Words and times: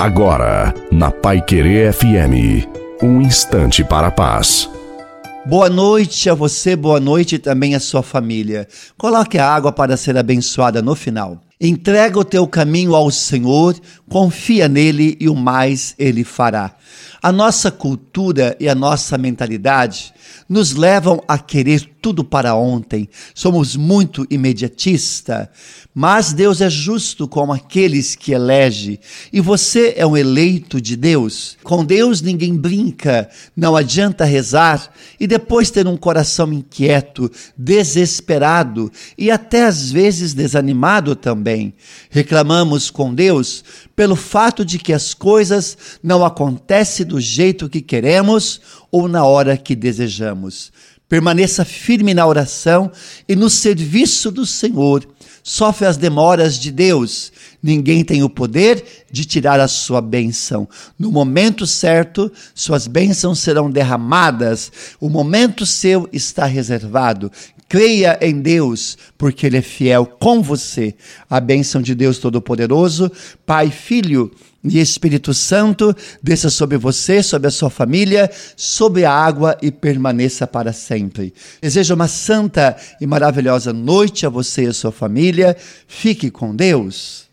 Agora, 0.00 0.72
na 0.90 1.10
Pai 1.10 1.42
Querer 1.42 1.92
FM, 1.92 2.66
um 3.02 3.20
instante 3.20 3.84
para 3.84 4.06
a 4.06 4.10
paz. 4.10 4.66
Boa 5.44 5.68
noite 5.68 6.30
a 6.30 6.34
você, 6.34 6.74
boa 6.74 6.98
noite 6.98 7.38
também 7.38 7.74
à 7.74 7.80
sua 7.80 8.02
família. 8.02 8.66
Coloque 8.96 9.36
a 9.36 9.46
água 9.46 9.70
para 9.70 9.98
ser 9.98 10.16
abençoada 10.16 10.80
no 10.80 10.94
final. 10.94 11.38
Entrega 11.60 12.18
o 12.18 12.24
teu 12.24 12.46
caminho 12.46 12.94
ao 12.94 13.10
Senhor, 13.10 13.76
confia 14.08 14.68
nele 14.68 15.18
e 15.20 15.28
o 15.28 15.36
mais 15.36 15.94
ele 15.98 16.24
fará. 16.24 16.74
A 17.22 17.30
nossa 17.30 17.70
cultura 17.70 18.56
e 18.58 18.68
a 18.68 18.74
nossa 18.74 19.18
mentalidade 19.18 20.12
nos 20.48 20.72
levam 20.72 21.22
a 21.28 21.38
querer 21.38 21.88
tudo 22.00 22.24
para 22.24 22.54
ontem. 22.54 23.08
Somos 23.34 23.76
muito 23.76 24.26
imediatista, 24.30 25.50
mas 25.94 26.32
Deus 26.32 26.60
é 26.60 26.70
justo 26.70 27.28
com 27.28 27.52
aqueles 27.52 28.14
que 28.14 28.32
elege, 28.32 28.98
e 29.32 29.40
você 29.40 29.94
é 29.96 30.06
um 30.06 30.16
eleito 30.16 30.80
de 30.80 30.96
Deus. 30.96 31.56
Com 31.62 31.84
Deus 31.84 32.22
ninguém 32.22 32.56
brinca, 32.56 33.28
não 33.56 33.76
adianta 33.76 34.24
rezar 34.24 34.90
e 35.18 35.26
depois 35.26 35.70
ter 35.70 35.86
um 35.86 35.96
coração 35.96 36.52
inquieto, 36.52 37.30
desesperado 37.56 38.90
e 39.16 39.30
até 39.30 39.66
às 39.66 39.90
vezes 39.92 40.32
desanimado 40.32 41.14
também. 41.14 41.74
Reclamamos 42.08 42.90
com 42.90 43.14
Deus 43.14 43.62
pelo 43.94 44.16
fato 44.16 44.64
de 44.64 44.78
que 44.78 44.92
as 44.92 45.12
coisas 45.12 45.76
não 46.02 46.24
acontecem 46.24 46.79
do 47.04 47.20
jeito 47.20 47.68
que 47.68 47.80
queremos 47.80 48.60
ou 48.90 49.06
na 49.06 49.24
hora 49.24 49.56
que 49.56 49.76
desejamos. 49.76 50.72
Permaneça 51.08 51.64
firme 51.64 52.14
na 52.14 52.26
oração 52.26 52.90
e 53.28 53.34
no 53.34 53.50
serviço 53.50 54.30
do 54.30 54.46
Senhor. 54.46 55.06
Sofre 55.42 55.86
as 55.86 55.96
demoras 55.96 56.58
de 56.58 56.70
Deus. 56.70 57.32
Ninguém 57.62 58.04
tem 58.04 58.22
o 58.22 58.30
poder 58.30 58.84
de 59.10 59.24
tirar 59.24 59.58
a 59.58 59.66
sua 59.66 60.00
bênção. 60.00 60.68
No 60.98 61.10
momento 61.10 61.66
certo, 61.66 62.30
suas 62.54 62.86
bênçãos 62.86 63.40
serão 63.40 63.70
derramadas. 63.70 64.70
O 65.00 65.08
momento 65.08 65.66
seu 65.66 66.08
está 66.12 66.44
reservado. 66.44 67.30
Creia 67.68 68.18
em 68.20 68.40
Deus, 68.40 68.96
porque 69.16 69.46
Ele 69.46 69.58
é 69.58 69.62
fiel 69.62 70.06
com 70.06 70.42
você. 70.42 70.94
A 71.28 71.40
bênção 71.40 71.80
de 71.82 71.94
Deus 71.94 72.18
Todo-Poderoso, 72.18 73.10
Pai, 73.44 73.70
Filho 73.70 74.30
e 74.62 74.78
Espírito 74.78 75.32
Santo, 75.32 75.96
desça 76.22 76.50
sobre 76.50 76.76
você, 76.76 77.22
sobre 77.22 77.48
a 77.48 77.50
sua 77.50 77.70
família, 77.70 78.30
sobre 78.56 79.04
a 79.04 79.12
água 79.12 79.56
e 79.62 79.70
permaneça 79.70 80.46
para 80.46 80.72
sempre. 80.72 81.32
Desejo 81.62 81.94
uma 81.94 82.08
santa 82.08 82.76
e 83.00 83.06
maravilhosa 83.06 83.72
noite 83.72 84.26
a 84.26 84.28
você 84.28 84.64
e 84.64 84.68
a 84.68 84.72
sua 84.74 84.92
família. 84.92 85.56
Fique 85.88 86.30
com 86.30 86.54
Deus. 86.54 87.29